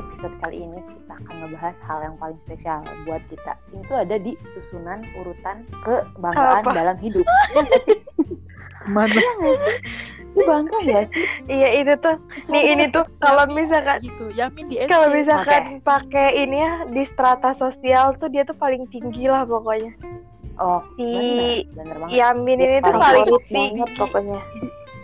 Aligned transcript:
episode 0.00 0.34
kali 0.40 0.56
ini 0.64 0.78
kita 0.80 1.12
akan 1.20 1.34
ngebahas 1.44 1.76
hal 1.84 1.98
yang 2.00 2.14
paling 2.16 2.38
spesial 2.48 2.80
buat 3.04 3.22
kita. 3.28 3.52
Itu 3.76 3.92
ada 3.92 4.16
di 4.16 4.32
susunan 4.56 5.04
urutan 5.20 5.68
kebanggaan 5.84 6.64
Apa? 6.64 6.70
dalam 6.72 6.96
hidup. 6.98 7.24
Mana? 8.88 9.12
Iya 9.12 9.32
nggak 9.36 9.56
sih? 9.60 9.76
Lu 10.30 10.42
bangga 10.46 10.78
gak 10.86 11.04
sih? 11.12 11.24
Iya 11.50 11.68
itu 11.84 11.94
tuh. 12.00 12.16
Nih 12.48 12.62
ini 12.72 12.84
tuh 12.88 13.04
kalau 13.20 13.44
misalkan 13.50 13.98
gitu, 14.00 14.24
Yamin 14.32 14.64
di 14.70 14.74
kalau 14.88 15.10
misalkan 15.12 15.82
pakai 15.84 16.38
ini 16.38 16.64
ya 16.64 16.72
di 16.88 17.02
strata 17.04 17.52
sosial 17.52 18.16
tuh 18.16 18.30
dia 18.32 18.46
tuh 18.46 18.56
paling 18.56 18.86
tinggi 18.88 19.28
lah 19.28 19.44
pokoknya. 19.44 19.92
Oh, 20.60 20.80
Si 20.96 21.08
bener, 21.72 21.96
bener. 21.96 22.08
Yamin 22.12 22.58
ini 22.60 22.78
tuh 22.84 22.92
Paling 22.94 23.26
tinggi 23.48 23.84
pokoknya. 23.96 24.40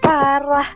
parah. 0.00 0.68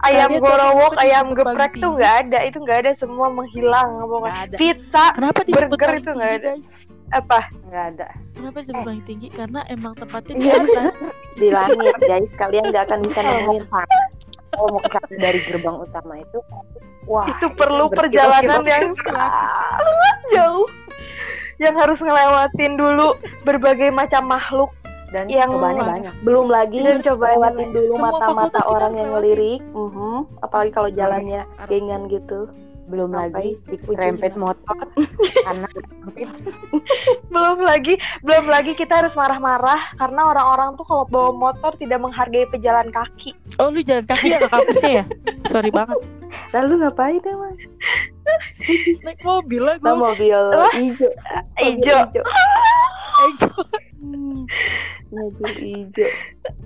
Ayam 0.00 0.30
gorowok, 0.34 0.96
ayam 0.96 1.32
geprek 1.32 1.76
tuh 1.76 1.92
nggak 1.92 2.14
ada, 2.24 2.38
itu 2.42 2.56
nggak 2.56 2.78
ada 2.82 2.92
semua 2.94 3.28
menghilang 3.28 4.00
pokoknya. 4.00 4.48
Pizza 4.56 5.12
Kenapa 5.12 5.44
burger 5.44 5.90
itu 5.94 6.10
nggak 6.10 6.32
ada. 6.34 6.50
guys? 6.56 6.70
apa? 7.10 7.40
Nggak 7.66 7.84
ada. 7.90 8.08
Kenapa 8.32 8.56
disebut 8.62 8.80
Eh. 8.80 8.86
paling 8.86 9.04
tinggi? 9.04 9.28
Karena 9.28 9.60
emang 9.66 9.92
tempatnya 9.92 10.34
di 10.34 10.46
Iya. 10.46 10.56
atas. 10.56 10.94
di 11.40 11.48
langit 11.50 11.96
guys 12.00 12.30
kalian 12.32 12.64
nggak 12.70 12.84
akan 12.86 12.98
bisa 13.02 13.20
nemuin 13.20 13.64
Oh, 14.50 14.66
mau 14.66 14.82
ke 14.82 14.98
dari 15.14 15.40
gerbang 15.46 15.78
utama 15.78 16.18
itu, 16.18 16.42
wah 17.06 17.22
itu 17.24 17.46
perlu 17.54 17.86
perjalanan 17.86 18.60
yang 18.62 18.90
sangat 18.98 19.30
jauh. 20.28 20.66
Yang 21.56 21.74
harus 21.76 21.98
ngelewatin 22.00 22.72
dulu 22.74 23.14
berbagai 23.42 23.92
macam 23.92 24.26
makhluk 24.26 24.70
dan 25.10 25.24
yang- 25.26 25.50
cobaannya 25.50 25.84
banyak. 25.84 26.14
belum 26.22 26.46
lagi 26.46 26.78
dan 26.80 26.98
coba 27.00 27.24
lewatin 27.32 27.68
dulu 27.70 27.92
mata-mata 27.96 28.60
orang 28.64 28.92
yang 28.94 29.10
ngelirik. 29.10 29.60
Mhm. 29.68 30.40
apalagi 30.40 30.70
kalau 30.70 30.88
jalannya 30.88 31.40
gengan 31.66 32.06
gitu. 32.06 32.46
Belum 32.86 33.06
Sampai 33.06 33.30
lagi 33.30 33.50
rempet 33.86 34.34
motor. 34.34 34.74
Karena 35.46 35.68
belum 37.28 37.58
lagi 37.60 37.94
belum 38.20 38.46
lagi 38.46 38.74
kita 38.74 38.98
harus 38.98 39.14
marah-marah 39.14 39.94
karena 39.94 40.26
orang-orang 40.26 40.74
tuh 40.74 40.82
kalau 40.82 41.06
bawa 41.06 41.30
motor 41.30 41.70
tidak 41.76 41.98
menghargai 41.98 42.50
pejalan 42.50 42.90
kaki. 42.90 43.30
Oh, 43.56 43.70
lu 43.70 43.78
jalan 43.80 44.02
kaki 44.02 44.26
ya 44.28 44.38
ke 44.40 44.48
kampusnya 44.48 44.90
ya? 44.92 45.04
Sorry 45.46 45.70
banget. 45.78 46.02
lalu 46.50 46.72
ngapain 46.80 47.22
emang 47.24 47.54
Naik 49.06 49.22
mobil 49.22 49.62
lah 49.62 49.76
gue. 49.76 49.90
mobil. 49.92 50.38
Wah, 50.50 50.74
hijau 51.56 52.06
Ijo, 53.20 53.50
mobil 55.10 55.50
hijau 55.58 56.10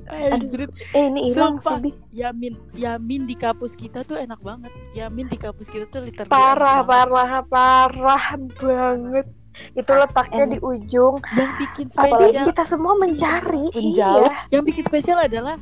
Anjrit. 0.04 0.70
eh 0.92 1.08
ini 1.08 1.32
hilang 1.32 1.56
sih. 1.58 1.92
Yamin, 2.12 2.54
Yamin 2.76 3.24
di 3.24 3.34
kampus 3.34 3.72
kita 3.72 4.04
tuh 4.04 4.20
enak 4.20 4.38
banget. 4.44 4.70
Yamin 4.92 5.26
di 5.32 5.38
kampus 5.40 5.66
kita 5.66 5.88
tuh 5.88 6.04
literally 6.04 6.30
parah 6.30 6.84
parah 6.84 7.40
parah 7.48 8.24
banget. 8.60 9.26
Itu 9.72 9.90
letaknya 9.90 10.44
di 10.46 10.58
ujung. 10.58 11.18
Yang 11.32 11.50
bikin 11.58 11.86
Apalagi 11.92 12.30
spesial, 12.30 12.46
kita 12.48 12.62
semua 12.64 12.92
mencari. 12.94 13.64
Menjauh. 13.70 14.22
Iya. 14.24 14.30
yang 14.50 14.62
bikin 14.62 14.84
spesial 14.84 15.18
adalah 15.18 15.54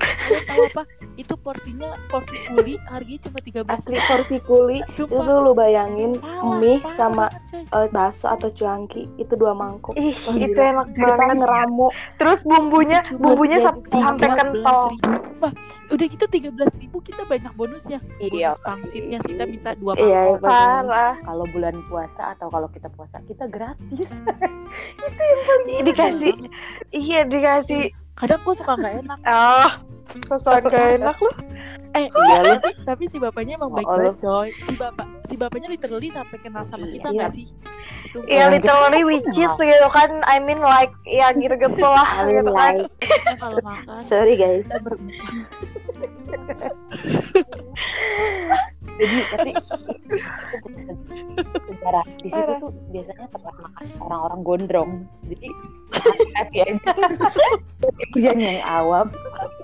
tahu 0.47 0.63
apa? 0.69 0.83
Itu 1.15 1.37
porsinya 1.37 1.93
porsi 2.09 2.37
kuli 2.47 2.81
harganya 2.87 3.21
cuma 3.23 3.39
13 3.39 3.69
asli 3.69 3.97
porsi 4.03 4.37
kuli 4.41 4.79
itu 4.83 5.05
Sumpah. 5.05 5.23
tuh 5.23 5.39
lu 5.41 5.53
bayangin 5.53 6.17
Parah, 6.17 6.57
mie 6.57 6.81
parah 6.81 6.95
sama 6.95 7.25
eh, 7.53 7.89
bakso 7.89 8.27
atau 8.27 8.49
cuanki 8.49 9.05
itu 9.17 9.33
dua 9.35 9.53
mangkok 9.53 9.93
Ih, 9.95 10.17
Wah, 10.25 10.35
itu 10.35 10.53
gila. 10.53 10.73
enak 10.73 10.87
banget. 10.95 11.37
ngeramu 11.37 11.87
Terus 12.17 12.41
bumbunya, 12.43 12.99
Cuma 13.05 13.21
bumbunya 13.29 13.59
sampai 13.61 14.29
kental. 14.31 14.81
13.000. 14.97 15.43
Wah, 15.43 15.53
udah 15.91 16.07
gitu 16.07 16.25
13 16.25 16.81
ribu 16.81 16.99
kita 17.03 17.23
banyak 17.27 17.53
bonusnya. 17.53 17.99
Iya. 18.17 18.55
Bonus 18.55 18.63
pangsitnya 18.63 19.19
kita 19.21 19.43
minta 19.45 19.71
dua 19.75 19.93
Iya, 19.95 20.21
mangkok. 20.33 20.49
Parah. 20.49 21.15
Kalau 21.21 21.45
bulan 21.51 21.77
puasa 21.89 22.23
atau 22.33 22.47
kalau 22.49 22.69
kita 22.71 22.89
puasa 22.89 23.21
kita 23.27 23.45
gratis. 23.47 23.82
Dikasih, 25.83 26.35
iya 26.95 27.21
dikasih. 27.27 27.91
Kadang 28.15 28.41
gue 28.45 28.55
suka 28.55 28.73
nggak 28.79 28.95
enak. 29.03 29.19
Oh, 29.25 29.71
sosok 30.29 30.69
gak 30.69 31.01
enak 31.01 31.17
lu. 31.19 31.31
Eh, 31.93 32.09
Iya, 32.09 32.39
lu. 32.41 32.53
tapi, 32.57 32.71
tapi 32.89 33.05
si 33.13 33.17
bapaknya 33.21 33.61
emang 33.61 33.73
Oh, 33.73 33.77
baik 33.77 33.89
banget 33.89 34.17
coy. 34.25 34.49
Si 34.65 34.73
bapak, 34.77 35.07
si 35.29 35.35
bapaknya 35.37 35.69
literally 35.69 36.09
sampai 36.09 36.37
kenal 36.41 36.65
sama 36.65 36.89
kita 36.89 37.09
Iya. 37.13 37.17
nggak 37.21 37.31
sih? 37.37 37.47
Sumpah. 38.09 38.29
Iya, 38.29 38.45
literally 38.49 39.03
which 39.05 39.37
is 39.37 39.53
gitu 39.53 39.89
kan. 39.93 40.11
I 40.25 40.41
mean 40.41 40.61
like, 40.61 40.93
ya 41.05 41.33
gitu-gitu 41.33 41.85
lah. 41.85 42.09
I 42.17 42.21
mean, 42.25 42.41
gitu 42.41 42.53
kan. 42.53 42.75
like, 42.85 42.89
Kita 43.01 43.33
kalau 43.37 43.59
makan 43.61 43.97
sorry 43.97 44.35
guys 44.37 44.69
kita. 44.73 44.97
Jadi 48.93 49.17
tapi 49.33 49.51
sejarah 51.69 52.05
di 52.21 52.29
situ 52.29 52.53
tuh 52.61 52.71
biasanya 52.93 53.27
tempat 53.33 53.55
makan 53.59 53.87
orang-orang 54.05 54.41
gondrong. 54.45 54.91
Jadi 55.29 55.49
happy 56.37 56.59
aja. 56.65 56.93
Kalian 58.13 58.39
yang 58.47 58.61
awam 58.65 59.07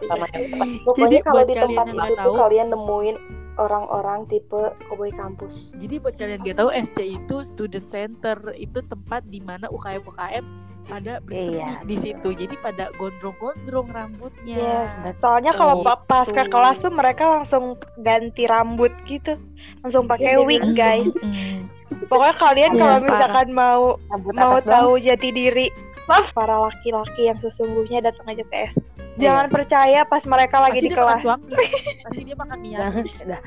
sama 0.09 0.27
tepat. 0.31 0.69
pokoknya 0.85 1.21
kalau 1.25 1.43
di 1.45 1.55
tempat 1.57 1.87
itu 1.89 2.15
tuh 2.25 2.35
kalian 2.37 2.69
nemuin 2.73 3.17
orang-orang 3.59 4.23
tipe 4.31 4.71
koboi 4.87 5.11
kampus 5.11 5.75
Jadi 5.83 5.99
buat 5.99 6.15
kalian 6.15 6.47
gak 6.47 6.63
tahu 6.63 6.71
SC 6.71 7.19
itu 7.19 7.37
student 7.43 7.87
center 7.91 8.39
itu 8.55 8.79
tempat 8.87 9.27
di 9.27 9.43
mana 9.43 9.67
UKM 9.69 10.07
UKM 10.07 10.45
pada 10.89 11.21
bersemi 11.21 11.61
Iya. 11.61 11.69
di 11.85 11.97
situ. 11.97 12.29
Jadi 12.33 12.55
pada 12.59 12.89
gondrong-gondrong 12.97 13.89
rambutnya. 13.89 14.57
Yes. 14.57 14.91
Soalnya 15.19 15.53
kalau 15.53 15.79
Gitu. 15.79 15.87
pa- 15.87 16.03
pas 16.03 16.27
ke 16.27 16.43
kelas 16.43 16.77
tuh 16.79 16.91
mereka 16.91 17.25
langsung 17.31 17.65
ganti 17.99 18.45
rambut 18.45 18.91
gitu. 19.05 19.37
Langsung 19.81 20.09
pakai 20.09 20.35
Iya, 20.35 20.43
wig, 20.43 20.65
guys. 20.73 21.05
Mm. 21.21 21.69
Pokoknya 22.09 22.35
kalian 22.35 22.73
Iya, 22.73 22.81
kalau 22.81 22.97
parah. 22.97 23.05
misalkan 23.07 23.49
mau 23.51 23.83
Rambut 24.09 24.33
mau 24.35 24.57
tahu 24.59 24.91
jati 24.99 25.29
diri 25.29 25.69
Wah, 26.05 26.25
para 26.33 26.57
laki-laki 26.59 27.29
yang 27.29 27.37
sesungguhnya 27.37 28.01
datang 28.01 28.25
aja 28.27 28.41
ke 28.43 28.57
S. 28.65 28.81
Iya. 29.15 29.29
Jangan 29.29 29.47
percaya 29.53 30.01
pas 30.03 30.25
mereka 30.25 30.57
lagi 30.59 30.81
Pasti 30.81 30.89
di 30.89 30.97
kelas. 30.97 31.23
Pasti 32.09 32.21
dia 32.25 32.33
makan 32.35 32.59
mie 32.59 32.77
Nah, 32.77 32.93
nah, 33.29 33.41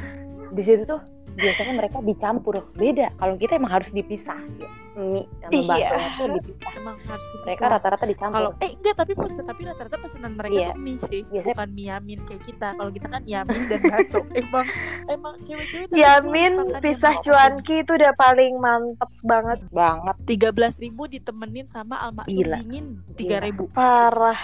di 0.52 0.62
situ 0.62 0.86
tuh 0.86 1.02
biasanya 1.42 1.74
mereka 1.76 1.98
dicampur 2.00 2.56
beda. 2.72 3.12
Kalau 3.14 3.34
kita 3.36 3.58
emang 3.58 3.72
harus 3.72 3.90
dipisah 3.90 4.38
ya. 4.56 4.70
Mie 4.92 5.24
sama 5.40 5.56
Iya. 5.74 5.90
bakso 5.90 6.24
itu 6.28 6.40
dipisah. 6.44 6.72
Emang 6.76 6.96
harus 7.02 7.26
dipisah. 7.26 7.48
Mereka 7.48 7.66
rata-rata 7.66 8.06
dicampur. 8.06 8.36
kalau 8.38 8.52
eh 8.60 8.72
enggak 8.72 8.94
tapi 8.94 9.14
pesen 9.14 9.44
tapi 9.44 9.62
rata-rata 9.64 9.98
pesanan 9.98 10.32
mereka 10.36 10.52
Iya. 10.54 10.68
tuh 10.70 10.78
mie 10.78 11.00
sih 11.02 11.22
Biasanya- 11.26 11.56
bukan 11.56 11.70
mie 11.72 11.88
yamin 11.88 12.20
kayak 12.22 12.44
kita 12.44 12.68
kalau 12.76 12.92
kita 12.92 13.08
kan 13.08 13.22
yamin 13.26 13.62
dan 13.66 13.80
bakso 13.82 14.20
emang 14.38 14.68
emang 15.10 15.36
cewek-cewek 15.46 15.90
Yamin 15.94 16.54
pisah 16.84 17.16
cuanki 17.24 17.82
itu 17.82 17.92
udah 17.98 18.14
paling 18.14 18.58
mantep 18.62 19.10
banget. 19.26 19.60
banget 19.72 20.16
tiga 20.28 20.50
belas 20.54 20.78
ribu 20.78 21.08
ditemenin 21.08 21.66
sama 21.66 21.98
Gila. 22.28 22.62
dingin 22.62 23.02
tiga 23.18 23.42
ribu 23.42 23.66
Parah. 23.72 24.38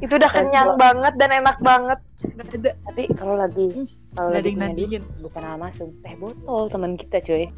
Itu 0.00 0.16
udah 0.16 0.30
kenyang 0.30 0.76
banget 0.76 1.14
dan 1.16 1.30
enak 1.32 1.58
banget. 1.62 1.98
ada 2.26 2.72
Tapi 2.90 3.12
kalau 3.14 3.36
lagi 3.38 3.86
kalau 4.16 4.30
lagi 4.32 4.56
nandingin 4.56 5.04
bukan 5.20 5.42
almasum, 5.44 5.92
teh 6.00 6.16
botol 6.16 6.66
teman 6.72 6.96
kita 6.96 7.20
cuy. 7.22 7.46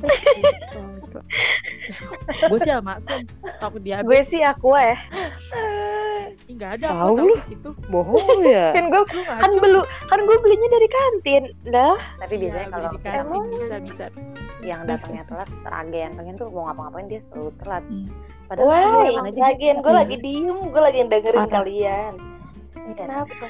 gue 2.52 2.58
sih 2.60 2.68
almaksum 2.68 3.24
takut 3.56 3.80
dia 3.80 4.04
Gue 4.04 4.20
sih 4.28 4.44
aku 4.44 4.76
ya. 4.76 4.96
nggak 6.48 6.70
ada 6.78 6.86
Tahu 6.90 7.14
lu. 7.18 7.34
situ 7.42 7.70
Bohong 7.88 8.40
ya. 8.42 8.70
Kan 8.76 8.88
gue 8.88 9.02
kan 9.24 9.52
belu 9.54 9.80
kan 10.06 10.20
gue 10.20 10.36
belinya 10.40 10.68
dari 10.70 10.88
kantin. 10.88 11.42
Dah. 11.64 11.96
Tapi 12.18 12.34
Iya, 12.34 12.40
biasanya 12.42 12.68
kalau 12.68 12.88
di 12.88 12.98
kantin 12.98 13.20
emang- 13.20 13.48
bisa 13.50 13.76
bisa 13.80 14.04
yang 14.58 14.80
datangnya 14.84 15.22
telat, 15.24 15.48
teragen 15.62 16.10
pengen 16.14 16.34
tuh 16.34 16.46
mau 16.50 16.66
ngapa-ngapain 16.66 17.06
dia 17.06 17.20
selalu 17.28 17.50
telat. 17.58 17.84
Hmm. 17.86 18.06
Padahal 18.48 18.66
Wah, 18.66 19.28
dia 19.28 19.42
lagian 19.44 19.76
gue 19.78 19.92
lagi 19.92 20.16
diem, 20.18 20.58
gue 20.66 20.82
lagi 20.82 20.98
dengerin 21.04 21.36
Parah. 21.38 21.52
kalian. 21.52 22.12
Iya. 22.78 22.94
Kenapa? 22.96 23.46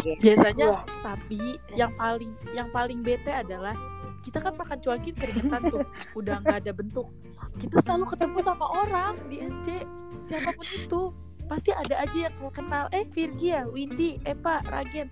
biasanya 0.00 0.66
Wah. 0.72 0.82
tapi 0.98 1.40
yang 1.70 1.92
paling 1.92 2.32
yang 2.50 2.68
paling 2.70 3.04
bete 3.04 3.28
adalah 3.28 3.76
kita 4.20 4.40
kan 4.40 4.52
makan 4.52 4.78
cuanki 4.80 5.12
keringetan 5.12 5.60
tuh 5.68 5.84
udah 6.14 6.40
nggak 6.40 6.56
ada 6.58 6.72
bentuk 6.72 7.04
kita 7.56 7.80
selalu 7.80 8.08
ketemu 8.08 8.38
sama 8.40 8.66
orang 8.78 9.12
di 9.28 9.40
SC 9.40 9.84
siapa 10.18 10.52
pun 10.52 10.66
itu 10.66 11.00
pasti 11.50 11.70
ada 11.72 11.98
aja 11.98 12.18
yang 12.24 12.34
kenal 12.48 12.86
eh 12.88 13.02
Virgi 13.04 13.50
ya 13.50 13.66
Windy 13.66 14.22
Epa 14.22 14.62
Ragen 14.64 15.10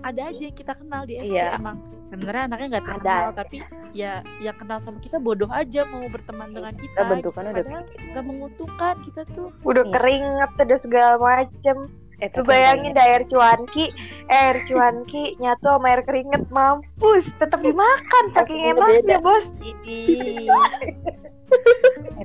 ada 0.00 0.22
aja 0.24 0.38
yang 0.40 0.54
kita 0.54 0.72
kenal 0.72 1.02
di 1.02 1.18
SC 1.18 1.34
Iya. 1.34 1.58
emang 1.58 1.76
sebenarnya 2.06 2.42
anaknya 2.46 2.66
nggak 2.70 2.80
Ada 2.80 2.88
terkenal 2.88 3.18
aja. 3.20 3.34
tapi 3.36 3.56
ya 3.92 4.12
yang 4.38 4.54
kenal 4.54 4.78
sama 4.78 4.98
kita 4.98 5.18
bodoh 5.18 5.50
aja 5.50 5.82
mau 5.84 6.06
berteman 6.06 6.50
dengan 6.50 6.72
kita 6.72 6.94
Kita 6.94 7.02
bentukannya 7.04 7.50
udah 7.52 7.64
nggak 8.08 8.24
menguntungkan 8.24 8.94
kita 9.02 9.22
tuh 9.28 9.50
Udah 9.60 9.82
Iya. 9.82 9.92
keringet 9.92 10.50
udah 10.56 10.78
segala 10.78 11.14
macem. 11.18 11.76
eh, 12.18 12.28
tapi 12.28 12.44
bayangin 12.46 12.92
dah 12.92 13.00
air 13.02 13.24
cuanki, 13.24 13.88
air 14.28 14.60
cuanki 14.64 15.32
nyatu 15.40 15.66
sama 15.70 15.88
air 15.88 16.04
keringet 16.04 16.44
mampus, 16.48 17.24
tetap 17.34 17.58
dimakan 17.58 18.24
saking 18.30 18.60
enaknya 18.70 19.00
beda. 19.02 19.16
bos. 19.20 19.44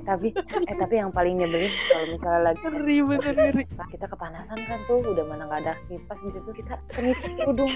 Tapi 0.05 0.27
eh 0.37 0.75
tapi 0.77 0.93
yang 1.01 1.09
paling 1.09 1.41
nyebelin 1.41 1.73
kalau 1.89 2.05
misalnya 2.13 2.41
lagi 2.53 2.61
ngeri 2.61 2.97
bener 3.01 3.33
ngeri 3.33 3.63
kita 3.89 4.05
kepanasan 4.05 4.59
kan 4.69 4.79
tuh 4.85 5.01
udah 5.01 5.25
mana 5.25 5.43
nggak 5.49 5.61
ada 5.65 5.73
kipas 5.89 6.17
di 6.21 6.29
situ 6.29 6.51
kita 6.61 6.73
peniti 6.93 7.29
kerudung 7.41 7.73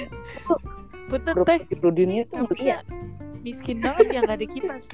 grup 1.10 1.48
teh 1.50 1.60
kerudungnya 1.74 2.24
tuh 2.30 2.46
kampusnya 2.46 2.86
iya 2.86 3.10
miskin 3.42 3.80
banget 3.80 4.08
ya 4.14 4.20
nggak 4.24 4.38
ada 4.40 4.48
kipas 4.48 4.86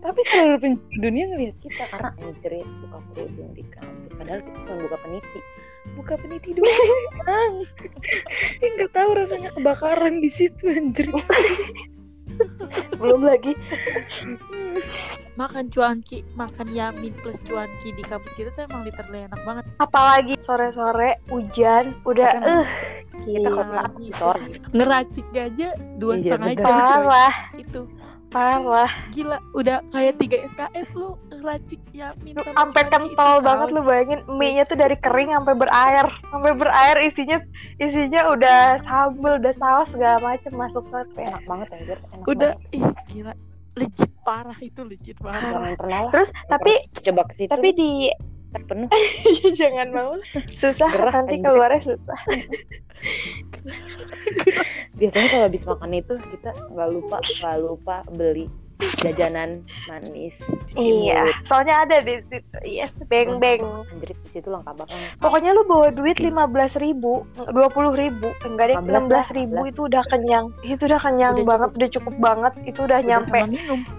Tapi 0.00 0.20
seluruh 0.30 0.58
penjuru 0.62 0.96
dunia 1.04 1.24
ngeliat 1.30 1.56
kita 1.60 1.84
karena 1.90 2.10
anjrit 2.16 2.68
buka 2.86 2.98
kerudung 3.12 3.50
di 3.54 3.64
kampus. 3.70 4.10
Padahal 4.18 4.40
kita 4.42 4.58
cuma 4.66 4.76
buka 4.82 4.96
peniti. 5.02 5.38
Buka 5.94 6.14
peniti 6.18 6.50
doang. 6.54 7.54
Dia 8.58 8.68
nggak 8.78 8.92
tahu 8.94 9.10
rasanya 9.14 9.50
kebakaran 9.54 10.14
di 10.22 10.30
situ 10.30 10.64
anjrit. 10.70 11.14
belum 13.00 13.20
lagi 13.24 13.52
makan 15.34 15.68
cuanki 15.68 16.22
makan 16.34 16.66
yamin 16.70 17.12
plus 17.20 17.38
cuanki 17.44 17.92
di 17.92 18.02
kampus 18.02 18.32
kita 18.34 18.50
tuh 18.52 18.66
emang 18.66 18.82
literally 18.82 19.24
enak 19.24 19.40
banget. 19.42 19.64
Apalagi 19.78 20.34
sore-sore 20.38 21.18
hujan 21.28 21.94
udah 22.02 22.30
eh 22.40 22.66
Kita 23.20 23.46
gila. 23.46 23.50
kota 23.52 23.80
kantor. 23.84 24.36
ngeracik 24.72 25.26
aja 25.32 25.68
dua 25.98 26.14
Iya, 26.16 26.22
setengah 26.24 26.50
jam. 26.54 26.64
Parah. 26.64 27.34
Itu. 27.52 27.82
Parah. 28.30 28.90
Gila 29.10 29.42
udah 29.52 29.82
kayak 29.90 30.14
3 30.16 30.46
SKS 30.48 30.88
lu 30.94 31.18
ngeracik 31.28 31.82
yamin 31.90 32.38
sama 32.38 32.54
sampai 32.54 32.82
kental 32.86 33.32
banget 33.42 33.68
lu 33.74 33.82
bayangin 33.82 34.22
mie 34.30 34.54
nya 34.54 34.64
tuh 34.64 34.78
dari 34.78 34.94
kering 34.96 35.34
sampai 35.34 35.52
berair. 35.52 36.06
Sampai 36.30 36.52
berair 36.54 36.96
isinya 37.02 37.42
isinya 37.76 38.30
udah 38.30 38.78
sambel 38.86 39.36
udah 39.36 39.54
saus 39.58 39.90
segala 39.90 40.22
macem 40.22 40.52
masuk. 40.54 40.86
Kayak 40.88 41.34
Enak 41.34 41.42
banget 41.44 41.68
anjir. 41.74 41.98
Enak 41.98 42.24
udah 42.24 42.50
banget. 42.54 42.72
ih 42.72 42.82
gila 43.10 43.32
legit 43.80 44.12
parah 44.22 44.58
itu 44.60 44.80
legit 44.84 45.16
banget 45.24 45.56
Jangan 45.56 45.74
pernah 45.80 46.00
terus 46.12 46.28
tapi 46.46 46.72
coba 47.00 47.22
ke 47.24 47.32
situ. 47.40 47.50
tapi 47.50 47.68
di 47.72 47.90
penuh. 48.50 48.90
jangan 49.60 49.88
mau. 49.94 50.12
Susah 50.50 50.90
Gerah, 50.90 51.22
nanti 51.22 51.38
anjir. 51.38 51.46
keluarnya 51.46 51.80
susah. 51.86 52.20
Biasanya 54.98 55.28
kalau 55.30 55.46
habis 55.46 55.64
makan 55.64 55.90
itu 55.96 56.14
kita 56.18 56.50
nggak 56.74 56.88
lupa 56.90 57.16
nggak 57.22 57.56
lupa 57.62 57.96
beli 58.12 58.50
jajanan 59.02 59.50
manis. 59.88 60.36
iya. 60.78 61.26
Soalnya 61.48 61.84
ada 61.84 61.96
di 62.04 62.22
situ. 62.30 62.56
Yes 62.62 62.92
beng 63.10 63.42
beng 63.42 63.64
Anjrit 63.90 64.16
di 64.24 64.30
situ 64.38 64.48
lengkap 64.48 64.84
banget. 64.84 64.96
pokoknya 65.18 65.50
lu 65.56 65.66
bawa 65.66 65.90
duit 65.90 66.20
lima 66.22 66.46
belas 66.46 66.78
ribu 66.78 67.26
dua 67.50 67.68
puluh 67.72 67.92
ribu. 67.96 68.30
Enggak 68.46 68.72
deh 68.72 68.76
15 68.78 68.86
enam 68.90 69.04
belas 69.10 69.28
ribu 69.34 69.60
itu 69.66 69.80
udah 69.90 70.04
kenyang. 70.08 70.46
Itu 70.62 70.86
udah 70.86 71.00
kenyang 71.00 71.34
Udah 71.40 71.46
banget 71.48 71.70
udah 71.76 71.90
cukup 71.98 72.14
banget. 72.20 72.52
Itu 72.64 72.80
udah 72.86 72.98
Udah 73.00 73.08
nyampe 73.08 73.40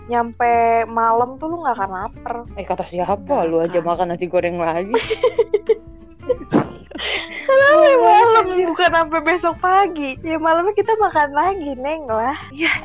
nyampe 0.07 0.53
malam 0.85 1.39
tuh 1.41 1.47
lu 1.49 1.65
nggak 1.65 1.75
akan 1.79 1.89
lapar. 1.91 2.35
Eh 2.53 2.65
kata 2.67 2.85
siapa? 2.85 3.47
Lu 3.49 3.59
aja 3.59 3.81
Makan. 3.81 3.87
makan 3.87 4.05
nasi 4.13 4.25
goreng 4.29 4.61
lagi. 4.61 4.93
Sampai 7.43 7.95
malam? 7.97 8.45
bukan 8.67 8.89
sampai 8.89 9.19
besok 9.21 9.55
pagi. 9.57 10.15
Ya 10.21 10.37
malamnya 10.37 10.73
kita 10.73 10.93
makan 10.95 11.29
lagi 11.31 11.71
neng 11.75 12.05
lah. 12.05 12.37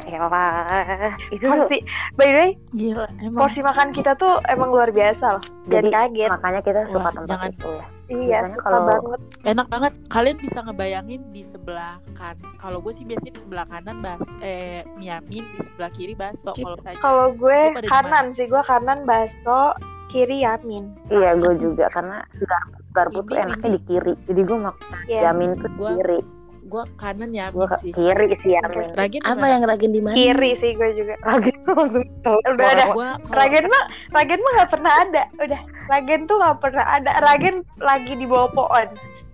Elah, 0.07 1.15
itu 1.29 1.45
porsi 1.45 1.79
by 2.15 2.27
the 2.27 2.35
way 2.35 2.51
gila 2.73 3.07
emang. 3.19 3.39
porsi 3.39 3.61
makan 3.61 3.91
kita 3.91 4.15
tuh 4.15 4.39
emang 4.47 4.71
luar 4.71 4.89
biasa 4.89 5.37
loh 5.37 5.43
jangan 5.67 5.73
Jadi, 5.73 5.89
kaget. 5.91 6.31
makanya 6.31 6.61
kita 6.63 6.81
suka 6.87 6.99
Wah, 6.99 7.13
tempat 7.13 7.27
jangan. 7.29 7.51
itu 7.51 7.69
ya. 7.69 7.85
iya 8.07 8.39
suka 8.49 8.63
kalau- 8.63 8.87
banget. 8.87 9.21
Enak 9.45 9.67
banget. 9.67 9.93
Kalian 10.07 10.37
bisa 10.39 10.59
ngebayangin 10.61 11.23
di 11.31 11.43
sebelah 11.43 11.95
kan 12.15 12.37
kalau 12.57 12.79
gue 12.79 12.93
sih 12.93 13.03
biasanya 13.03 13.35
di 13.35 13.41
sebelah 13.41 13.67
kanan 13.67 13.97
bas 13.99 14.23
eh 14.41 14.81
miamin 14.95 15.45
di 15.45 15.61
sebelah 15.61 15.91
kiri 15.91 16.15
baso 16.15 16.55
kalau 16.55 16.79
saya 16.79 16.97
kalau 16.97 17.35
gue 17.35 17.59
kanan 17.85 18.31
sih 18.31 18.47
gue 18.47 18.63
kanan 18.63 19.03
baso 19.03 19.75
kiri 20.07 20.41
yamin. 20.41 20.95
Iya, 21.09 21.35
gue 21.37 21.55
juga 21.59 21.91
karena 21.91 22.23
garpu, 22.39 22.79
garpu 22.97 23.19
tuh 23.23 23.37
enaknya 23.37 23.69
di 23.71 23.81
kiri. 23.85 24.13
Jadi 24.25 24.41
gue 24.43 24.59
makan 24.59 24.87
ya 25.07 25.19
yamin 25.27 25.51
tuh 25.57 25.71
Gua- 25.75 25.95
kiri. 25.95 26.21
gue 26.67 26.83
kanan 26.97 27.29
Gue 27.29 27.39
yamin 27.39 27.63
ke 27.63 27.77
sih. 27.79 27.91
kiri 27.93 28.27
sih 28.41 28.51
yamin. 28.53 28.87
Ragin 28.93 29.21
Apa 29.23 29.45
yang 29.47 29.63
ragin 29.63 29.91
di 29.93 30.01
mana? 30.01 30.13
kiri 30.13 30.51
sih 30.57 30.71
gue 30.73 30.89
juga. 30.95 31.15
Lagi 31.29 31.51
langsung 31.63 32.05
tahu. 32.21 32.37
Udah 32.43 32.69
ada. 32.69 32.85
gue 32.91 33.09
Ragen 33.31 33.65
mah 33.67 33.83
Ragen 34.11 34.41
mah 34.41 34.51
nggak 34.57 34.71
pernah 34.73 34.93
ada. 34.99 35.23
Udah 35.37 35.61
Ragen 35.87 36.21
tuh 36.25 36.37
nggak 36.37 36.57
pernah 36.59 36.85
ada. 36.91 37.11
Ragen 37.23 37.55
lagi 37.79 38.13
di 38.13 38.25
bawah 38.25 38.51
pohon. 38.51 38.87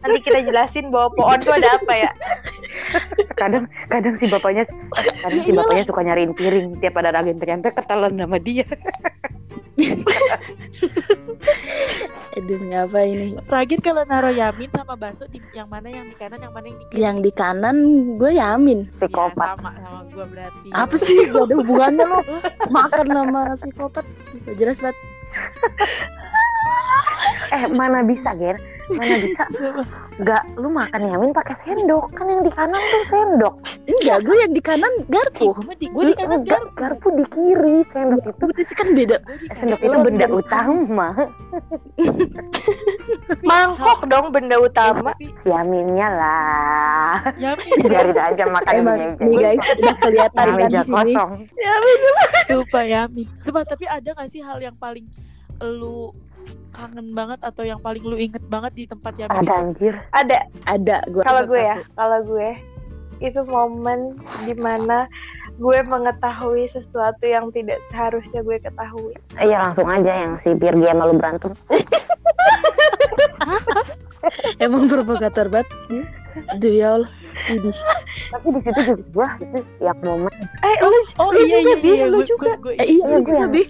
Nanti 0.03 0.19
kita 0.21 0.39
jelasin 0.43 0.91
bahwa 0.91 1.09
pohon 1.15 1.39
tuh 1.41 1.55
ada 1.55 1.69
apa 1.73 1.93
ya. 1.97 2.11
Kadang 3.33 3.65
kadang 3.87 4.15
si 4.15 4.27
bapaknya 4.27 4.63
kadang 5.23 5.35
Ya 5.35 5.43
si 5.43 5.51
bapaknya 5.53 5.85
suka 5.87 6.01
nyariin 6.03 6.33
piring. 6.33 6.79
Tiap 6.79 6.95
ada 6.97 7.11
agen 7.15 7.37
ternyata 7.37 7.71
ketelan 7.71 8.13
sama 8.13 8.37
dia 8.37 8.65
Eh, 12.33 12.41
demi 12.41 12.73
apa 12.73 13.05
ini? 13.05 13.37
Ragin 13.45 13.77
kalau 13.85 14.09
naruh 14.09 14.33
yamin 14.33 14.73
sama 14.73 14.97
baso 14.97 15.29
di 15.29 15.37
yang 15.53 15.69
mana 15.69 15.93
yang 15.93 16.09
di 16.09 16.17
kanan 16.17 16.41
yang 16.41 16.53
mana 16.57 16.73
yang 16.73 16.79
di 16.81 16.87
kiri 16.89 17.01
Yang 17.05 17.17
di 17.21 17.31
kanan 17.37 17.77
gue 18.17 18.33
yamin. 18.41 18.89
Ya, 18.89 18.93
psikopat 19.05 19.49
sama 19.53 19.71
sama 19.77 20.01
gue 20.09 20.25
berarti 20.33 20.67
Apa 20.73 20.97
sih? 20.97 21.29
Gak 21.29 21.45
ada 21.53 21.55
hubungannya 21.61 22.05
lo 22.09 22.21
makan 22.73 23.07
sama 23.13 23.41
psikopat. 23.53 24.05
Gak 24.49 24.57
jelas 24.57 24.81
banget. 24.81 24.97
eh 27.53 27.65
mana 27.69 28.01
bisa 28.01 28.33
ger 28.37 28.57
mana 28.97 29.17
bisa. 29.21 29.45
Sumpah. 29.51 29.87
nggak 30.19 30.43
lu 30.57 30.69
makan 30.69 31.01
yamin 31.09 31.31
pakai 31.33 31.55
sendok. 31.61 32.07
Kan 32.13 32.27
yang 32.29 32.43
di 32.43 32.53
kanan 32.53 32.81
tuh 32.81 33.05
sendok. 33.09 33.55
Enggak, 33.85 34.19
gue 34.23 34.37
yang 34.39 34.53
di 34.53 34.63
kanan 34.63 34.93
garpu. 35.07 35.49
gue 35.57 35.75
di 35.77 35.87
gue 35.89 36.05
di 36.11 36.15
kanan 36.15 36.39
enggak 36.43 36.61
garpu. 36.75 36.79
garpu 36.79 37.07
di 37.17 37.25
kiri. 37.31 37.77
Sendok 37.89 38.23
itu 38.29 38.45
Udah 38.45 38.65
sih 38.65 38.77
kan 38.77 38.89
beda. 38.93 39.17
Eh, 39.19 39.55
sendok 39.57 39.81
itu 39.81 39.91
Itu 39.91 39.99
benda 40.05 40.27
utama. 40.29 41.09
Mangkok 43.49 44.01
dong 44.07 44.27
benda 44.33 44.57
utama. 44.59 45.13
Tapi 45.15 45.29
yaminnya 45.45 46.09
lah. 46.11 47.17
Yamin. 47.37 47.77
Biarin 47.85 48.19
aja 48.19 48.45
makan 48.47 48.73
Emang 48.75 48.99
di 48.99 49.07
nih 49.23 49.37
meja. 49.37 49.49
guys 49.53 49.69
udah 49.79 49.95
kelihatan 49.99 50.45
Di 50.45 50.51
kan 50.51 50.59
meja 50.59 50.71
di 50.71 50.87
sini. 50.87 51.13
kosong. 51.15 51.31
Sumpah 52.49 52.85
yamin. 52.85 53.27
Sumpah 53.39 53.63
tapi 53.65 53.85
ada 53.87 54.09
gak 54.13 54.29
sih 54.31 54.43
hal 54.43 54.59
yang 54.59 54.77
paling 54.77 55.07
lu 55.63 56.11
kangen 56.71 57.13
banget 57.13 57.41
atau 57.41 57.63
yang 57.63 57.79
paling 57.79 58.01
lu 58.01 58.17
inget 58.17 58.41
banget 58.47 58.73
di 58.75 58.85
tempat 58.87 59.13
yamin 59.15 59.39
ada 59.39 59.53
anjir 59.55 59.95
ada 60.11 60.39
Ada 60.65 60.97
gue. 61.07 61.23
kalau 61.23 61.43
gue 61.45 61.61
ya 61.61 61.77
kalau 61.93 62.19
gue 62.23 62.51
itu 63.21 63.41
momen 63.45 64.17
di 64.43 64.55
mana 64.55 65.05
gue 65.55 65.79
mengetahui 65.85 66.65
sesuatu 66.67 67.23
yang 67.23 67.51
tidak 67.51 67.77
seharusnya 67.89 68.41
gue 68.41 68.57
ketahui 68.59 69.15
iya 69.39 69.63
langsung 69.63 69.87
aja 69.87 70.13
yang 70.13 70.33
si 70.39 70.51
Pirgi 70.53 70.87
sama 70.87 71.07
lu 71.07 71.15
berantem 71.15 71.53
Emang 74.59 74.87
provokator 74.87 75.51
banget. 75.51 75.67
dia. 75.89 76.07
Aduh 76.49 76.73
ya 76.73 76.89
Allah. 76.95 77.11
Tapi 78.31 78.47
di 78.49 78.61
situ 78.63 78.81
juga 78.81 78.95
gua 79.11 79.29
itu 79.37 79.59
yang 79.79 79.99
momen 80.01 80.31
eh 80.63 80.77
lu 80.81 80.99
Oh 81.19 81.29
Lu 81.29 81.43
iya 81.43 81.59
juga, 81.59 81.59
iya 81.61 81.77
Bi, 81.77 81.91
iya 81.91 82.07
lu 82.07 82.17
gua- 82.17 82.29
juga. 82.31 82.45
gua- 82.47 82.61
gua- 82.63 82.77
Eh 82.79 82.87
iya, 82.87 83.03
Iya, 83.03 83.05
lu 83.05 83.19
gue 83.19 83.27
juga 83.27 83.37
yang- 83.37 83.53
bi. 83.53 83.63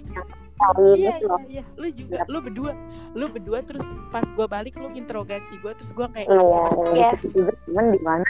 Kali 0.63 0.83
Iya 0.95 1.11
itu 1.19 1.27
iya 1.27 1.39
iya. 1.51 1.63
Lu 1.75 1.87
juga 1.91 2.17
lu 2.27 2.37
berdua 2.39 2.71
lu 3.13 3.25
berdua 3.29 3.59
terus 3.61 3.83
pas 4.09 4.25
gua 4.33 4.47
balik 4.47 4.73
lu 4.79 4.89
interogasi 4.93 5.53
gua 5.59 5.75
terus 5.75 5.91
gua 5.91 6.07
kayak 6.11 6.27
Iya, 6.31 6.63
Iya. 6.95 7.09
momen 7.69 7.85
di 7.91 8.01
mana 8.01 8.25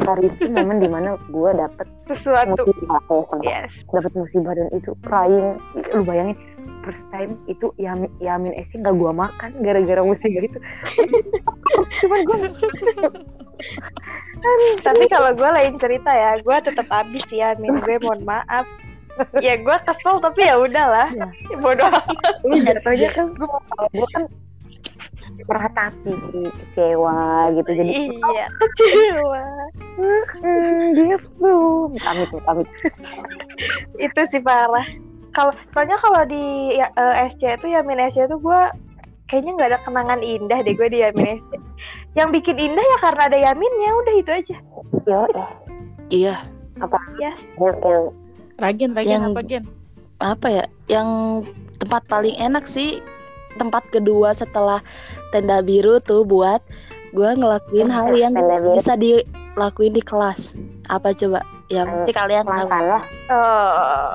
hari 0.00 0.24
itu 0.28 0.48
momen 0.48 0.80
di 0.80 0.88
mana 0.88 1.20
gue 1.28 1.50
dapet 1.52 1.84
sesuatu. 2.08 2.64
musibah 2.64 3.02
oh, 3.12 3.28
yes. 3.44 3.68
Dapet 3.92 4.12
musibah 4.16 4.56
dan 4.56 4.68
itu 4.72 4.96
crying 5.04 5.60
lu 5.92 6.00
bayangin 6.02 6.36
first 6.82 7.04
time 7.14 7.36
itu 7.46 7.70
yamin 7.76 8.08
yamin 8.18 8.56
esi 8.56 8.80
nggak 8.80 8.96
gue 8.96 9.12
makan 9.12 9.50
gara-gara 9.60 10.00
musibah 10.00 10.42
itu. 10.42 10.58
Cuman 12.00 12.20
gue 12.24 12.38
tapi 14.82 15.04
kalau 15.06 15.30
gue 15.30 15.50
lain 15.54 15.74
cerita 15.78 16.10
ya 16.10 16.40
gue 16.40 16.56
tetap 16.64 16.88
habis 16.88 17.22
ya 17.30 17.54
min. 17.60 17.76
Gue 17.78 18.00
mohon 18.02 18.24
maaf 18.24 18.66
ya 19.44 19.54
gue 19.60 19.76
kesel 19.86 20.16
tapi 20.20 20.40
ya 20.46 20.54
udahlah. 20.58 21.08
Ya. 21.12 21.28
bodoh 21.60 21.88
amat. 21.88 22.34
Lu 22.44 22.56
jatuhnya 22.60 23.08
kan 23.12 23.26
gue 23.32 23.48
kalau 23.72 23.88
gue 23.92 24.08
kan 24.14 24.24
meratapi 25.42 26.12
kecewa 26.60 27.48
gitu 27.56 27.70
jadi 27.72 27.92
iya. 28.12 28.46
kecewa. 28.60 29.44
Hmm, 29.96 30.96
dia 30.96 31.16
belum 31.40 31.96
amit 32.04 32.30
amit 32.48 32.68
itu 34.00 34.20
sih 34.32 34.40
parah. 34.42 34.86
Kalau 35.32 35.56
soalnya 35.72 35.96
kalau 35.96 36.28
di 36.28 36.76
ya, 36.76 36.92
eh, 36.92 37.32
SC 37.32 37.56
itu 37.56 37.72
Yamin 37.72 38.04
SC 38.12 38.28
itu 38.28 38.36
gue 38.36 38.60
kayaknya 39.32 39.56
nggak 39.56 39.70
ada 39.72 39.80
kenangan 39.88 40.20
indah 40.20 40.60
deh 40.60 40.76
gue 40.76 40.88
di 40.92 41.00
Yamin 41.00 41.40
SC 41.40 41.52
yang 42.12 42.28
bikin 42.28 42.60
indah 42.60 42.84
ya 42.84 42.96
karena 43.00 43.22
ada 43.32 43.38
Yaminnya 43.40 43.90
udah 44.04 44.14
itu 44.20 44.30
aja. 44.30 44.56
Yo 45.08 45.24
ya 45.32 45.46
Iya. 46.12 46.36
yes. 47.16 47.40
Yang 47.56 48.12
Ragen 48.56 48.92
Ragen 48.92 49.10
Yang- 49.12 49.24
apa 49.30 49.42
gen 49.42 49.64
Apa 50.18 50.46
ya? 50.48 50.64
Yang 50.88 51.08
tempat 51.78 52.02
paling 52.06 52.36
enak 52.36 52.62
sih 52.62 53.02
tempat 53.52 53.84
kedua 53.88 54.32
setelah 54.32 54.78
tenda 55.28 55.60
biru 55.60 55.98
tuh 55.98 56.22
buat 56.22 56.62
gue 57.10 57.28
ngelakuin 57.28 57.88
hal 57.88 58.08
yang 58.10 58.32
bisa 58.70 58.94
dilakuin 58.94 59.92
di 59.92 60.00
kelas. 60.00 60.54
Apa 60.86 61.12
coba? 61.12 61.42
Yang 61.66 61.88
pasti 61.98 62.12
kalian 62.12 62.44
tahu. 62.44 62.68
oh, 63.28 64.12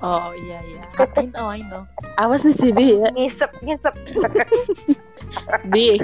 oh 0.00 0.30
iya 0.38 0.58
iya 0.62 0.82
I 1.16 1.24
know 1.26 1.48
I 1.48 1.60
know 1.64 1.82
Awas 2.18 2.44
nih 2.44 2.52
si 2.52 2.68
Bi 2.68 2.94
ya. 2.94 3.08
ngisep 3.10 3.48
ngisep 3.60 3.94
Bi. 5.72 5.96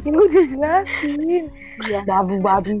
gue 0.00 0.16
udah 0.26 0.44
jelasin 0.46 1.52
Iya. 1.82 2.00
babu 2.04 2.40
babi 2.40 2.80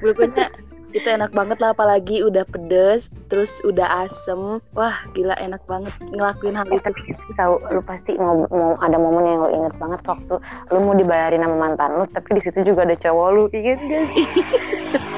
Pokoknya 0.00 0.48
itu 0.90 1.06
enak 1.06 1.30
banget 1.30 1.58
lah 1.62 1.70
apalagi 1.70 2.22
udah 2.26 2.42
pedes 2.50 3.14
terus 3.30 3.62
udah 3.62 4.06
asem 4.06 4.58
wah 4.74 4.96
gila 5.14 5.38
enak 5.38 5.62
banget 5.70 5.94
ngelakuin 6.10 6.58
hal 6.58 6.66
Eh, 6.70 6.78
itu 6.78 7.32
tahu 7.38 7.62
lu 7.70 7.82
pasti 7.82 8.14
mau, 8.18 8.46
mau 8.50 8.74
ada 8.82 8.98
momen 8.98 9.26
yang 9.26 9.38
lu 9.42 9.48
inget 9.54 9.74
banget 9.78 10.00
waktu 10.06 10.34
lu 10.74 10.78
mau 10.82 10.94
dibayarin 10.94 11.42
sama 11.42 11.56
mantan 11.56 11.90
lu 11.94 12.04
tapi 12.10 12.28
di 12.38 12.42
situ 12.42 12.74
juga 12.74 12.86
ada 12.86 12.96
cowok 12.98 13.28
lu 13.34 13.42
inget 13.54 13.78
gak 13.86 14.04
sih? 14.14 14.26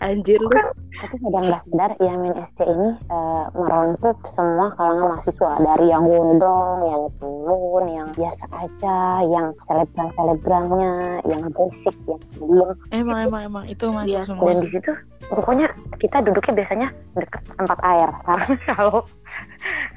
anjir 0.00 0.38
lu 0.40 0.50
tapi 0.96 1.14
sadar 1.20 1.42
nggak 1.44 1.62
sadar 1.68 1.90
Yamin 2.00 2.32
SC 2.32 2.58
ini 2.64 2.88
eh, 3.12 3.44
merangkup 3.52 4.16
semua 4.32 4.72
kalangan 4.80 5.12
mahasiswa 5.12 5.52
dari 5.60 5.86
yang 5.92 6.08
gondrong, 6.08 6.78
yang 6.88 7.04
turun, 7.20 7.84
yang 7.92 8.08
biasa 8.16 8.44
aja, 8.48 8.98
yang 9.28 9.46
selebgram 9.68 10.08
selebgramnya, 10.16 11.20
yang 11.28 11.44
basic, 11.52 11.96
yang 12.08 12.22
diem. 12.40 12.70
Emang 12.96 13.18
emang 13.28 13.42
emang 13.44 13.64
itu 13.68 13.84
masuk 13.92 14.08
Iya, 14.08 14.22
semua. 14.24 14.48
Dan 14.48 14.64
di 14.64 14.68
situ 14.72 14.92
pokoknya 15.28 15.68
kita 16.00 16.16
duduknya 16.24 16.52
biasanya 16.64 16.88
deket 17.18 17.42
tempat 17.60 17.78
air 17.84 18.10
karena 18.24 18.54
kalau 18.72 18.98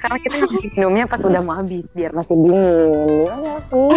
karena 0.00 0.18
kita 0.24 0.36
minumnya 0.74 1.04
pas 1.04 1.20
udah 1.20 1.42
mau 1.44 1.54
habis 1.60 1.84
biar 1.92 2.10
masih 2.16 2.36
dingin. 2.40 2.64
Sih? 2.64 3.28
Hmm. 3.70 3.92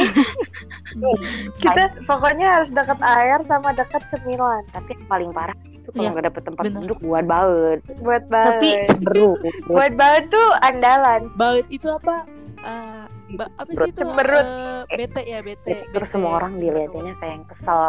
Kita 1.63 1.83
pokoknya 2.05 2.59
harus 2.59 2.69
deket 2.69 2.99
air 3.01 3.41
sama 3.41 3.73
deket 3.73 4.05
cemilan 4.13 4.61
Tapi 4.69 4.93
yang 4.93 5.05
paling 5.09 5.31
parah 5.33 5.57
itu 5.65 5.89
kalau 5.89 6.03
Iya, 6.05 6.09
nggak 6.13 6.25
dapet 6.31 6.41
tempat 6.47 6.63
bener. 6.69 6.79
duduk 6.85 6.99
buat 7.03 7.25
baut, 7.25 7.79
buat 7.99 8.23
banget. 8.29 8.53
Tapi 8.55 8.69
beru. 9.03 9.31
buat 9.67 9.91
banget 9.99 10.23
tuh 10.31 10.47
andalan. 10.63 11.21
Baut 11.35 11.65
itu 11.67 11.87
apa? 11.89 12.23
Eh, 12.63 13.02
ba- 13.33 13.51
apa 13.55 13.69
sih 13.71 13.89
itu? 13.89 13.97
Cemberut. 13.97 14.47
Eh, 14.83 14.97
bete 14.99 15.21
ya 15.23 15.39
bete. 15.39 15.71
Terus 15.85 16.05
bete. 16.05 16.11
semua 16.11 16.31
orang 16.37 16.53
dilihatinnya 16.55 17.13
kayak 17.17 17.33
yang 17.33 17.45
kesel. 17.47 17.83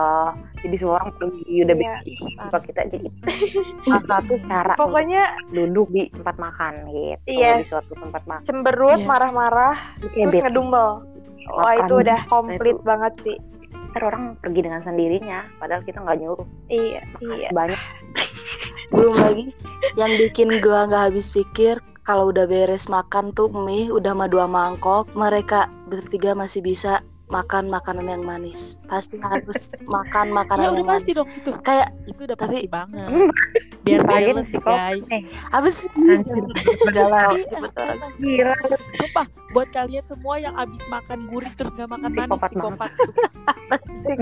Jadi 0.59 0.77
semua 0.77 0.95
orang 0.97 1.09
udah 1.15 1.29
Iya. 1.45 1.65
beda 1.67 1.93
suka 2.41 2.59
kita 2.63 2.81
jadi 2.89 3.09
salah 3.85 4.05
satu 4.11 4.35
cara 4.43 4.73
Pokoknya 4.75 5.23
duduk 5.49 5.89
di 5.89 6.03
tempat 6.11 6.37
makan 6.37 6.73
gitu 6.87 7.19
Iya. 7.27 7.53
di 7.59 7.67
suatu 7.67 7.93
tempat 7.95 8.23
makan 8.25 8.45
cemberut, 8.45 8.99
Iya. 8.99 9.07
marah-marah, 9.07 9.77
terus 10.01 10.33
beda. 10.33 10.45
ngedumel. 10.45 10.89
Wah 11.47 11.61
Makan. 11.71 11.81
itu 11.81 11.95
udah 11.99 12.19
komplit 12.27 12.75
Itu. 12.75 12.85
banget 12.85 13.13
sih. 13.21 13.37
Ntar 13.91 14.03
orang 14.05 14.35
pergi 14.37 14.61
dengan 14.61 14.81
sendirinya 14.81 15.47
padahal 15.55 15.83
kita 15.83 16.03
nggak 16.03 16.19
nyuruh 16.19 16.43
Iya, 16.67 16.99
iya. 17.23 17.49
banyak 17.51 17.79
belum 18.91 19.15
lagi 19.17 19.45
yang 19.95 20.19
bikin 20.19 20.59
gua 20.59 20.87
nggak 20.87 21.11
habis 21.11 21.31
pikir 21.31 21.79
kalau 22.05 22.29
udah 22.29 22.45
beres 22.45 22.87
makan 22.87 23.33
tuh 23.33 23.49
mie 23.51 23.89
udah 23.89 24.13
sama 24.13 24.27
dua 24.27 24.45
mangkok 24.47 25.09
mereka 25.15 25.67
bertiga 25.87 26.33
masih 26.33 26.61
bisa 26.61 27.01
makan 27.27 27.67
makanan 27.67 28.05
yang 28.07 28.23
manis 28.23 28.77
pasti 28.85 29.17
harus 29.19 29.73
makan 29.89 30.29
Ya 30.29 30.35
makanan 30.37 30.67
udah 30.67 30.77
yang 30.77 30.87
pasti 30.87 31.11
manis 31.11 31.17
dong 31.17 31.29
itu. 31.33 31.51
kayak 31.63 31.89
Itu 32.05 32.21
udah 32.23 32.37
Tapi- 32.37 32.53
pasti 32.55 32.69
banget. 32.69 33.09
Hmm. 33.09 33.31
Biar 33.85 34.01
balance 34.01 34.49
guys. 34.55 35.05
Anjir. 35.53 36.41
Jangan 36.49 36.77
segala 36.81 37.21
gila 38.17 38.57
Sumpah, 38.97 39.27
buat 39.53 39.69
kalian 39.71 40.05
semua 40.05 40.35
yang 40.37 40.57
abis 40.57 40.81
makan 40.87 41.29
gurih 41.29 41.53
terus 41.53 41.69
gak 41.75 41.89
makan 41.89 42.09
manis, 42.11 42.33
Psikopat 42.33 42.51
psikopat. 42.51 42.91
Sih 43.95 44.17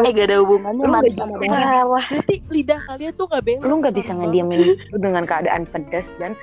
Eh, 0.00 0.12
gak 0.12 0.26
ada 0.26 0.36
hubungannya 0.38 0.78
Lu 0.80 0.90
manis 0.90 1.14
nggak 1.16 1.42
sama 1.42 1.82
wah. 1.88 2.06
Berarti 2.08 2.34
lidah 2.50 2.80
kalian 2.84 3.12
tuh 3.14 3.26
gak 3.26 3.42
balance. 3.42 3.64
lu 3.64 3.74
nggak 3.78 3.94
bisa 3.94 4.10
ngediamin 4.12 4.60
dengan 4.92 5.22
keadaan 5.24 5.62
pedas 5.66 6.14
dan 6.16 6.38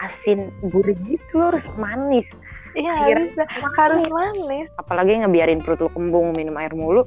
asin 0.00 0.48
gurih 0.68 0.96
gitu 1.04 1.40
harus 1.40 1.64
manis 1.76 2.26
Iya 2.70 2.94
harus 3.02 3.34
harus 3.74 4.06
manis. 4.14 4.70
apalagi 4.78 5.18
ngebiarin 5.18 5.58
perut 5.58 5.82
lu 5.82 5.90
kembung 5.90 6.30
minum 6.38 6.54
air 6.54 6.70
mulu 6.70 7.02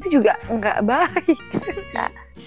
itu 0.00 0.16
juga 0.16 0.40
nggak 0.48 0.80
baik 0.80 1.38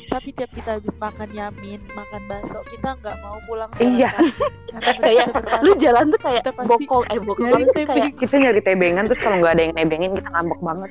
Tapi 0.07 0.35
tiap 0.35 0.51
kita 0.51 0.79
habis 0.79 0.95
makan 0.99 1.31
yamin, 1.31 1.79
makan 1.95 2.21
bakso, 2.27 2.59
kita 2.67 2.95
nggak 2.99 3.17
mau 3.23 3.39
pulang. 3.47 3.71
Iya. 3.79 4.11
Karena 4.71 4.91
kayak 5.03 5.25
lu 5.63 5.71
jalan 5.79 6.11
tuh 6.11 6.19
kayak 6.23 6.43
bokong 6.63 7.03
eh 7.07 7.19
bokong 7.19 7.63
sih 7.71 7.83
kayak 7.83 8.15
kita 8.15 8.35
nyari 8.35 8.59
tebengan 8.63 9.07
terus 9.07 9.19
kalau 9.19 9.39
nggak 9.39 9.55
ada 9.55 9.63
yang 9.67 9.73
nebengin 9.75 10.11
kita 10.15 10.27
ngambek 10.31 10.59
banget 10.59 10.89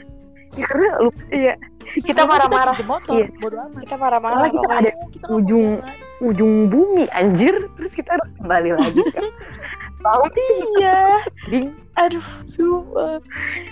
ya 0.56 0.64
karena 0.64 0.90
lu 1.00 1.10
Iya. 1.28 1.54
Kita 1.96 2.22
marah-marah. 2.24 2.76
Iya. 3.08 3.26
Kita 3.84 3.96
marah-marah. 3.96 4.36
Soalnya 4.36 4.52
kita 4.56 4.74
ada 4.74 4.90
Kita 5.12 5.26
ujung-. 5.32 5.80
Ujung 6.18 6.68
bumi 6.68 7.04
anjir 7.10 7.68
terus 7.74 7.92
kita 7.92 8.16
harus 8.16 8.30
kembali 8.36 8.70
lagi 8.72 9.02
kan 9.12 9.24
Iya. 10.78 10.98
ding 11.50 11.74
Aduh. 11.96 12.22
Sumpah. 12.46 13.18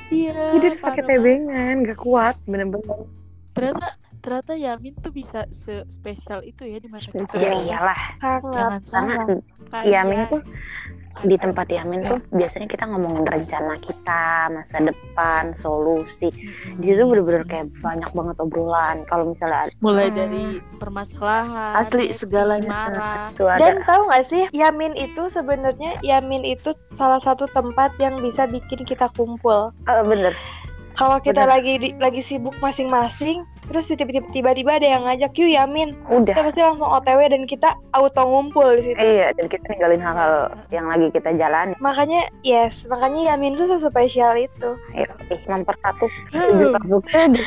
Iya. 0.09 0.57
jadi 0.57 0.67
harus 0.73 0.81
pakai 0.81 1.03
tebengan 1.05 1.85
gak 1.85 2.01
kuat 2.01 2.35
bener-bener 2.45 3.07
ternyata 3.53 3.95
ternyata 4.19 4.53
Yamin 4.57 4.97
tuh 4.99 5.13
bisa 5.13 5.45
se-spesial 5.53 6.41
itu 6.41 6.65
ya 6.65 6.81
di 6.81 6.89
mata 6.89 7.05
kita. 7.05 7.37
ya 7.37 7.53
iyalah 7.61 8.01
Sangat. 8.19 8.81
Jangan. 8.83 9.27
Kayak 9.69 9.87
Yamin 9.87 10.19
tuh 10.27 10.41
di 11.23 11.37
tempat 11.37 11.66
Yamin 11.66 12.02
tuh 12.02 12.18
biasanya 12.30 12.66
kita 12.66 12.85
ngomongin 12.85 13.23
rencana 13.25 13.78
kita 13.78 14.23
masa 14.50 14.76
depan 14.83 15.54
solusi 15.54 16.28
Mm-mm. 16.28 16.76
di 16.76 16.90
situ 16.90 17.04
bener-bener 17.04 17.44
kayak 17.44 17.71
banyak 17.78 18.11
banget 18.11 18.37
obrolan 18.37 18.97
kalau 19.04 19.25
misalnya 19.25 19.68
ada 19.68 19.73
mulai 19.78 20.11
Hmm. 20.11 20.16
dari 20.16 20.44
permasalahan, 20.76 21.75
Asli, 21.76 22.11
segalanya. 22.11 22.90
tuh 23.33 23.47
ada 23.47 23.61
Dan 23.61 23.75
tahu 23.83 24.00
nggak 24.04 24.26
sih, 24.26 24.42
Yamin 24.50 24.94
itu 24.94 25.23
sebenarnya 25.28 25.94
Yamin 26.00 26.42
itu 26.42 26.71
salah 26.92 27.18
satu 27.18 27.47
tempat 27.49 27.94
yang 27.97 28.18
bisa 28.18 28.47
bikin 28.47 28.83
kita 28.83 29.06
kumpul. 29.12 29.71
Eh, 29.85 30.02
bener 30.02 30.35
Kalau 30.94 31.18
kita 31.18 31.42
Bener. 31.42 31.50
lagi 31.50 31.75
di- 31.76 31.97
lagi 31.97 32.23
sibuk 32.23 32.54
masing-masing, 32.59 33.42
terus 33.68 33.85
tiba-tiba 33.88 34.26
tiba-tiba 34.30 34.71
ada 34.76 34.87
yang 34.87 35.02
ngajak 35.09 35.33
yuk 35.37 35.50
Yamin, 35.50 35.88
udah 36.11 36.35
kita 36.35 36.47
pasti 36.50 36.61
langsung 36.61 36.88
OTW 36.88 37.21
dan 37.30 37.42
kita 37.49 37.68
auto 37.92 38.23
ngumpul 38.25 38.68
di 38.78 38.83
situ. 38.92 38.99
iya 39.00 39.30
dan 39.37 39.47
kita 39.49 39.64
ninggalin 39.73 40.02
hal-hal 40.02 40.35
yang 40.68 40.87
lagi 40.88 41.06
kita 41.12 41.30
jalani 41.37 41.75
Makanya 41.80 42.28
yes, 42.42 42.85
makanya 42.87 43.35
Yamin 43.35 43.56
tuh 43.56 43.66
sespesial 43.71 44.35
itu. 44.37 44.71
Ih, 44.94 45.09
mempersatu 45.49 46.06
bukti 46.85 47.42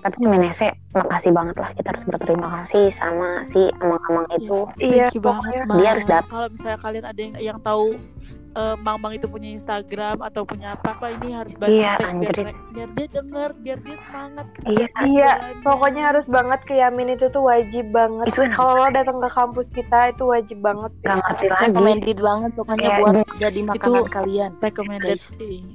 tapi 0.00 0.16
Menese 0.24 0.72
makasih 0.90 1.30
banget 1.30 1.54
lah 1.54 1.70
kita 1.74 1.94
harus 1.94 2.04
berterima 2.06 2.48
kasih 2.62 2.90
sama 2.98 3.46
si 3.54 3.70
amang-amang 3.78 4.26
itu 4.34 4.66
Iya, 4.80 5.06
Thank 5.10 5.14
you 5.16 5.22
banget. 5.22 5.62
Dia 5.70 5.88
harus 5.94 6.06
datang. 6.06 6.30
Kalau 6.30 6.48
misalnya 6.50 6.78
kalian 6.82 7.04
ada 7.06 7.20
yang 7.20 7.34
yang 7.38 7.58
tahu 7.62 7.84
eh, 8.58 8.76
Mang 8.82 8.98
Mang 8.98 9.14
itu 9.14 9.26
punya 9.30 9.54
Instagram 9.54 10.18
atau 10.24 10.42
punya 10.42 10.74
apa 10.74 10.98
apa 10.98 11.06
ini 11.14 11.28
harus 11.34 11.54
bantu 11.54 11.78
Iya, 11.78 11.92
biar, 12.18 12.36
biar 12.74 12.88
dia 12.98 13.06
denger, 13.10 13.50
biar 13.62 13.78
dia 13.86 13.96
semangat. 14.08 14.46
Iya, 14.66 14.86
Iya. 15.06 15.32
Pokoknya 15.60 16.02
harus 16.06 16.26
banget 16.26 16.60
ke 16.62 16.74
Yamin 16.74 17.12
itu 17.12 17.28
tuh 17.28 17.42
wajib 17.42 17.90
banget. 17.90 18.26
itu 18.26 18.40
enak 18.40 18.54
Kalau 18.54 18.74
lo 18.74 18.88
datang 18.88 19.18
ke 19.18 19.28
kampus 19.28 19.68
kita 19.68 20.10
itu 20.10 20.24
wajib 20.24 20.58
banget. 20.58 20.90
nggak 21.00 21.16
ngerti 21.18 21.46
lagi 21.46 21.64
recommended 21.66 22.18
banget 22.18 22.50
pokoknya 22.54 22.80
Kayak 22.82 22.98
buat 22.98 23.14
jadi 23.36 23.60
makanan 23.62 24.04
kalian 24.08 24.50
recommended 24.58 25.08
Guys. 25.10 25.26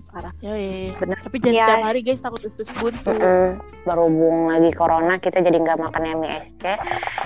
Parah. 0.08 0.34
Ya, 0.40 0.54
ya, 0.54 0.74
ya. 0.86 0.94
Bener. 0.96 1.18
Tapi 1.20 1.36
jangan 1.38 1.52
Yes. 1.52 1.64
setiap 1.66 1.86
hari 1.86 2.00
guys 2.02 2.20
takut 2.20 2.42
usus 2.44 2.68
buntu. 2.76 3.10
Mm-mm. 3.10 3.48
berhubung 3.84 4.50
lagi 4.50 4.72
corona 4.72 5.16
kita 5.16 5.40
jadi 5.40 5.56
nggak 5.56 5.78
makan 5.78 6.18
mie 6.18 6.42
SC 6.50 6.64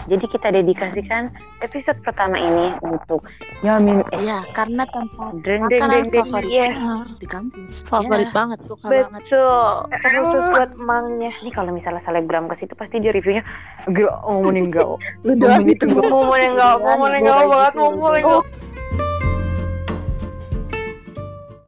jadi 0.05 0.25
kita 0.27 0.48
dedikasikan 0.51 1.31
episode 1.61 1.99
pertama 1.99 2.35
ini 2.35 2.71
untuk 2.81 3.23
Yamin 3.59 4.01
SC 4.05 4.19
Iya, 4.19 4.39
karena 4.51 4.83
tempat 4.85 5.31
Deng, 5.37 5.63
deng, 5.65 5.79
makanan 5.79 5.91
deng, 5.91 6.05
deng. 6.09 6.25
favorit 6.25 6.49
Yes. 6.49 6.77
di 7.15 7.27
kampus. 7.27 7.73
Favorit 7.83 8.25
Ya. 8.25 8.33
banget, 8.33 8.59
suka 8.61 8.85
banget. 8.85 9.11
Betul. 9.21 9.69
Khusus 10.01 10.45
buat 10.49 10.71
emangnya. 10.73 11.31
ini 11.37 11.49
kalau 11.49 11.69
misalnya 11.69 11.99
selebgram 11.99 12.45
ke 12.45 12.55
situ 12.55 12.73
pasti 12.73 12.97
dia 12.97 13.09
reviewnya 13.09 13.43
gila 13.87 14.13
mau 14.21 14.39
meninggal 14.41 14.95
Lu 15.25 15.33
doang 15.33 15.61
Ngomongin 15.61 15.67
ditunggu. 15.69 15.99
itu. 15.99 16.09
Mau 16.09 16.23
meninggal, 16.25 16.73
mau 16.77 16.87
Iya, 16.89 16.97
meninggal 16.99 17.35
kayak 17.35 17.49
banget, 17.49 17.71
gitu. 17.71 17.79
mau 17.79 18.09
meninggal. 18.09 18.39